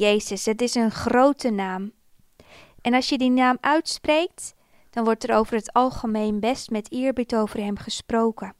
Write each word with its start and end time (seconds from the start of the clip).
Jezus, 0.00 0.44
het 0.44 0.60
is 0.62 0.74
een 0.74 0.90
grote 0.90 1.50
naam. 1.50 1.92
En 2.80 2.94
als 2.94 3.08
je 3.08 3.18
die 3.18 3.30
naam 3.30 3.56
uitspreekt, 3.60 4.54
dan 4.90 5.04
wordt 5.04 5.28
er 5.28 5.36
over 5.36 5.54
het 5.54 5.72
algemeen 5.72 6.40
best 6.40 6.70
met 6.70 6.92
eerbied 6.92 7.34
over 7.34 7.60
hem 7.60 7.76
gesproken. 7.76 8.54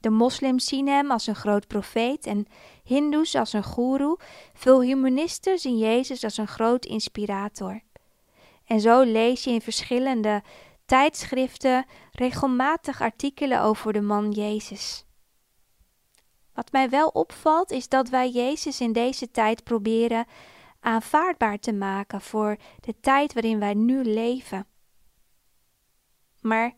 De 0.00 0.10
moslims 0.10 0.64
zien 0.64 0.88
hem 0.88 1.10
als 1.10 1.26
een 1.26 1.34
groot 1.34 1.66
profeet 1.66 2.26
en 2.26 2.46
hindoes 2.84 3.34
als 3.34 3.52
een 3.52 3.64
goeroe. 3.64 4.18
Veel 4.54 4.82
humanisten 4.82 5.58
zien 5.58 5.78
Jezus 5.78 6.24
als 6.24 6.36
een 6.36 6.48
groot 6.48 6.84
inspirator. 6.84 7.80
En 8.64 8.80
zo 8.80 9.02
lees 9.02 9.44
je 9.44 9.50
in 9.50 9.60
verschillende 9.60 10.42
tijdschriften 10.86 11.86
regelmatig 12.12 13.00
artikelen 13.00 13.62
over 13.62 13.92
de 13.92 14.00
man 14.00 14.30
Jezus. 14.30 15.04
Wat 16.54 16.72
mij 16.72 16.90
wel 16.90 17.08
opvalt 17.08 17.70
is 17.70 17.88
dat 17.88 18.08
wij 18.08 18.30
Jezus 18.30 18.80
in 18.80 18.92
deze 18.92 19.30
tijd 19.30 19.64
proberen 19.64 20.26
aanvaardbaar 20.80 21.58
te 21.58 21.72
maken 21.72 22.20
voor 22.20 22.56
de 22.80 23.00
tijd 23.00 23.32
waarin 23.32 23.58
wij 23.58 23.74
nu 23.74 24.04
leven. 24.04 24.66
Maar 26.40 26.74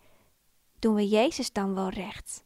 doen 0.78 0.94
we 0.94 1.08
Jezus 1.08 1.52
dan 1.52 1.74
wel 1.74 1.88
recht? 1.88 2.44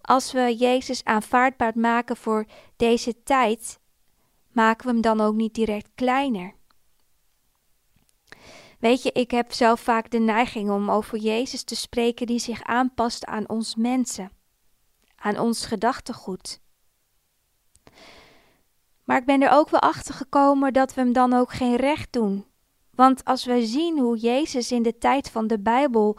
Als 0.00 0.32
we 0.32 0.56
Jezus 0.56 1.04
aanvaardbaar 1.04 1.78
maken 1.78 2.16
voor 2.16 2.46
deze 2.76 3.22
tijd, 3.22 3.80
maken 4.52 4.86
we 4.86 4.92
hem 4.92 5.00
dan 5.00 5.20
ook 5.20 5.34
niet 5.34 5.54
direct 5.54 5.90
kleiner? 5.94 6.54
Weet 8.78 9.02
je, 9.02 9.12
ik 9.12 9.30
heb 9.30 9.52
zelf 9.52 9.80
vaak 9.80 10.10
de 10.10 10.18
neiging 10.18 10.70
om 10.70 10.90
over 10.90 11.18
Jezus 11.18 11.62
te 11.62 11.76
spreken 11.76 12.26
die 12.26 12.38
zich 12.38 12.62
aanpast 12.62 13.24
aan 13.24 13.48
ons 13.48 13.74
mensen, 13.74 14.30
aan 15.18 15.38
ons 15.38 15.66
gedachtegoed. 15.66 16.60
Maar 19.04 19.18
ik 19.18 19.24
ben 19.24 19.42
er 19.42 19.50
ook 19.50 19.70
wel 19.70 19.80
achter 19.80 20.14
gekomen 20.14 20.72
dat 20.72 20.94
we 20.94 21.00
hem 21.00 21.12
dan 21.12 21.32
ook 21.32 21.52
geen 21.52 21.76
recht 21.76 22.12
doen. 22.12 22.46
Want 22.90 23.24
als 23.24 23.44
we 23.44 23.66
zien 23.66 23.98
hoe 23.98 24.18
Jezus 24.18 24.72
in 24.72 24.82
de 24.82 24.98
tijd 24.98 25.30
van 25.30 25.46
de 25.46 25.58
Bijbel 25.58 26.18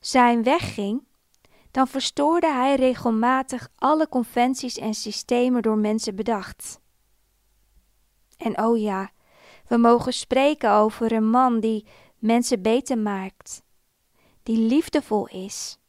zijn 0.00 0.42
wegging, 0.42 1.06
dan 1.70 1.88
verstoorde 1.88 2.52
hij 2.52 2.74
regelmatig 2.74 3.68
alle 3.76 4.08
conventies 4.08 4.78
en 4.78 4.94
systemen 4.94 5.62
door 5.62 5.78
mensen 5.78 6.16
bedacht. 6.16 6.80
En 8.36 8.62
oh 8.62 8.78
ja, 8.78 9.10
we 9.66 9.76
mogen 9.76 10.12
spreken 10.12 10.72
over 10.72 11.12
een 11.12 11.30
man 11.30 11.60
die 11.60 11.86
mensen 12.18 12.62
beter 12.62 12.98
maakt, 12.98 13.62
die 14.42 14.58
liefdevol 14.58 15.26
is. 15.28 15.79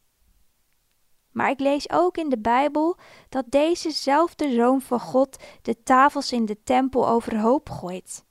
Maar 1.32 1.50
ik 1.50 1.60
lees 1.60 1.90
ook 1.90 2.18
in 2.18 2.30
de 2.30 2.40
Bijbel 2.40 2.98
dat 3.30 3.46
dezezelfde 3.50 4.54
zoon 4.54 4.82
van 4.82 5.00
God 5.00 5.44
de 5.62 5.84
tafels 5.84 6.32
in 6.32 6.46
de 6.46 6.64
tempel 6.64 7.08
overhoop 7.08 7.70
gooit. 7.70 8.26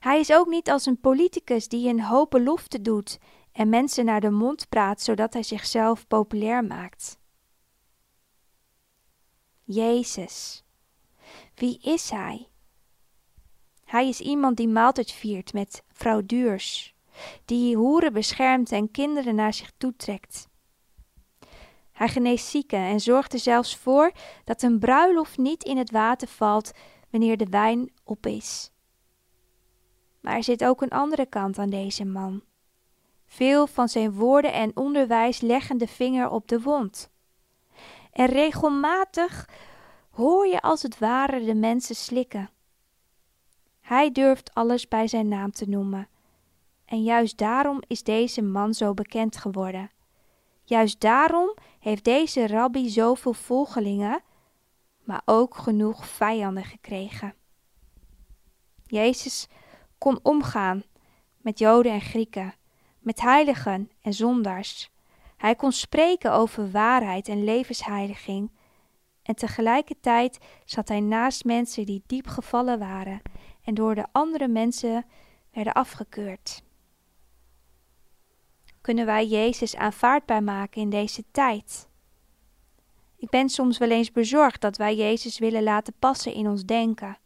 Hij 0.00 0.20
is 0.20 0.32
ook 0.32 0.46
niet 0.48 0.70
als 0.70 0.86
een 0.86 1.00
politicus 1.00 1.68
die 1.68 1.88
een 1.88 2.02
hoop 2.02 2.30
beloften 2.30 2.82
doet 2.82 3.18
en 3.52 3.68
mensen 3.68 4.04
naar 4.04 4.20
de 4.20 4.30
mond 4.30 4.68
praat 4.68 5.00
zodat 5.00 5.32
hij 5.32 5.42
zichzelf 5.42 6.06
populair 6.06 6.64
maakt. 6.64 7.18
Jezus. 9.62 10.64
Wie 11.54 11.78
is 11.82 12.10
hij? 12.10 12.48
Hij 13.84 14.08
is 14.08 14.20
iemand 14.20 14.56
die 14.56 14.68
maaltijd 14.68 15.12
viert 15.12 15.52
met 15.52 15.82
vrouw 15.92 16.22
Duurs, 16.26 16.94
die 17.44 17.76
hoeren 17.76 18.12
beschermt 18.12 18.72
en 18.72 18.90
kinderen 18.90 19.34
naar 19.34 19.54
zich 19.54 19.72
toetrekt. 19.76 20.48
Hij 21.94 22.08
geneest 22.08 22.46
zieken 22.46 22.78
en 22.78 23.00
zorgt 23.00 23.32
er 23.32 23.38
zelfs 23.38 23.76
voor 23.76 24.12
dat 24.44 24.62
een 24.62 24.78
bruiloft 24.78 25.38
niet 25.38 25.64
in 25.64 25.76
het 25.76 25.90
water 25.90 26.28
valt 26.28 26.72
wanneer 27.10 27.36
de 27.36 27.48
wijn 27.50 27.92
op 28.04 28.26
is. 28.26 28.70
Maar 30.20 30.36
er 30.36 30.44
zit 30.44 30.64
ook 30.64 30.82
een 30.82 30.90
andere 30.90 31.26
kant 31.26 31.58
aan 31.58 31.70
deze 31.70 32.04
man. 32.04 32.42
Veel 33.26 33.66
van 33.66 33.88
zijn 33.88 34.12
woorden 34.12 34.52
en 34.52 34.76
onderwijs 34.76 35.40
leggen 35.40 35.78
de 35.78 35.86
vinger 35.86 36.30
op 36.30 36.48
de 36.48 36.60
wond. 36.60 37.10
En 38.12 38.26
regelmatig 38.26 39.48
hoor 40.10 40.46
je 40.46 40.60
als 40.60 40.82
het 40.82 40.98
ware 40.98 41.44
de 41.44 41.54
mensen 41.54 41.94
slikken. 41.94 42.50
Hij 43.80 44.12
durft 44.12 44.54
alles 44.54 44.88
bij 44.88 45.08
zijn 45.08 45.28
naam 45.28 45.52
te 45.52 45.68
noemen. 45.68 46.08
En 46.84 47.02
juist 47.02 47.38
daarom 47.38 47.82
is 47.86 48.02
deze 48.02 48.42
man 48.42 48.74
zo 48.74 48.94
bekend 48.94 49.36
geworden. 49.36 49.90
Juist 50.64 51.00
daarom 51.00 51.54
heeft 51.84 52.04
deze 52.04 52.46
rabbi 52.46 52.88
zoveel 52.88 53.32
volgelingen, 53.32 54.22
maar 55.02 55.22
ook 55.24 55.54
genoeg 55.54 56.06
vijanden 56.06 56.64
gekregen. 56.64 57.34
Jezus 58.86 59.48
kon 59.98 60.18
omgaan 60.22 60.82
met 61.36 61.58
Joden 61.58 61.92
en 61.92 62.00
Grieken, 62.00 62.54
met 62.98 63.20
heiligen 63.20 63.90
en 64.02 64.12
zondaars. 64.12 64.90
Hij 65.36 65.54
kon 65.54 65.72
spreken 65.72 66.32
over 66.32 66.70
waarheid 66.70 67.28
en 67.28 67.44
levensheiliging. 67.44 68.50
En 69.22 69.34
tegelijkertijd 69.34 70.38
zat 70.64 70.88
hij 70.88 71.00
naast 71.00 71.44
mensen 71.44 71.86
die 71.86 72.02
diep 72.06 72.26
gevallen 72.26 72.78
waren 72.78 73.22
en 73.64 73.74
door 73.74 73.94
de 73.94 74.06
andere 74.12 74.48
mensen 74.48 75.06
werden 75.50 75.72
afgekeurd. 75.72 76.62
Kunnen 78.84 79.06
wij 79.06 79.26
Jezus 79.26 79.76
aanvaardbaar 79.76 80.42
maken 80.42 80.80
in 80.80 80.90
deze 80.90 81.24
tijd? 81.30 81.88
Ik 83.16 83.30
ben 83.30 83.48
soms 83.48 83.78
wel 83.78 83.90
eens 83.90 84.12
bezorgd 84.12 84.60
dat 84.60 84.76
wij 84.76 84.96
Jezus 84.96 85.38
willen 85.38 85.62
laten 85.62 85.94
passen 85.98 86.34
in 86.34 86.48
ons 86.48 86.64
denken. 86.64 87.18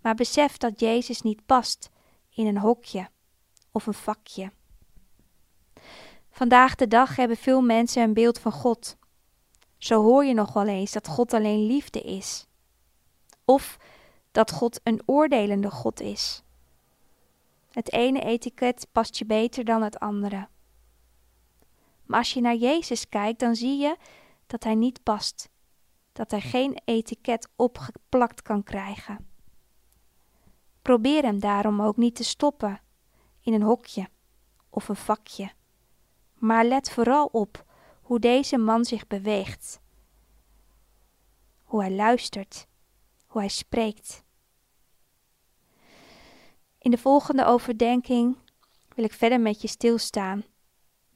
Maar 0.00 0.14
besef 0.14 0.56
dat 0.56 0.80
Jezus 0.80 1.22
niet 1.22 1.46
past 1.46 1.90
in 2.30 2.46
een 2.46 2.58
hokje 2.58 3.08
of 3.72 3.86
een 3.86 3.94
vakje. 3.94 4.52
Vandaag 6.30 6.74
de 6.74 6.88
dag 6.88 7.16
hebben 7.16 7.36
veel 7.36 7.62
mensen 7.62 8.02
een 8.02 8.14
beeld 8.14 8.38
van 8.38 8.52
God. 8.52 8.96
Zo 9.78 10.02
hoor 10.02 10.24
je 10.24 10.34
nog 10.34 10.52
wel 10.52 10.66
eens 10.66 10.92
dat 10.92 11.08
God 11.08 11.32
alleen 11.32 11.66
liefde 11.66 12.00
is. 12.00 12.46
Of 13.44 13.76
dat 14.32 14.50
God 14.50 14.80
een 14.82 15.02
oordelende 15.06 15.70
God 15.70 16.00
is. 16.00 16.42
Het 17.70 17.92
ene 17.92 18.20
etiket 18.20 18.86
past 18.92 19.16
je 19.16 19.24
beter 19.24 19.64
dan 19.64 19.82
het 19.82 19.98
andere. 19.98 20.50
Maar 22.12 22.20
als 22.20 22.32
je 22.32 22.40
naar 22.40 22.56
Jezus 22.56 23.08
kijkt, 23.08 23.40
dan 23.40 23.56
zie 23.56 23.78
je 23.78 23.96
dat 24.46 24.64
hij 24.64 24.74
niet 24.74 25.02
past, 25.02 25.48
dat 26.12 26.30
hij 26.30 26.40
geen 26.40 26.80
etiket 26.84 27.48
opgeplakt 27.56 28.42
kan 28.42 28.62
krijgen. 28.62 29.30
Probeer 30.82 31.22
hem 31.22 31.40
daarom 31.40 31.82
ook 31.82 31.96
niet 31.96 32.14
te 32.14 32.24
stoppen 32.24 32.80
in 33.40 33.52
een 33.52 33.62
hokje 33.62 34.08
of 34.70 34.88
een 34.88 34.96
vakje. 34.96 35.52
Maar 36.34 36.64
let 36.64 36.90
vooral 36.90 37.26
op 37.26 37.64
hoe 38.02 38.18
deze 38.18 38.58
man 38.58 38.84
zich 38.84 39.06
beweegt, 39.06 39.80
hoe 41.62 41.80
hij 41.80 41.92
luistert, 41.92 42.66
hoe 43.26 43.40
hij 43.40 43.50
spreekt. 43.50 44.24
In 46.78 46.90
de 46.90 46.98
volgende 46.98 47.44
overdenking 47.44 48.36
wil 48.94 49.04
ik 49.04 49.12
verder 49.12 49.40
met 49.40 49.62
je 49.62 49.68
stilstaan 49.68 50.44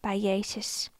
bij 0.06 0.18
Jezus. 0.18 0.90